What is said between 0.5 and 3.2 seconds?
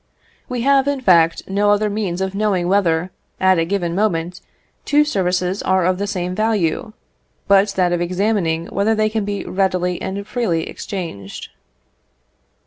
have, in fact, no other means of knowing whether,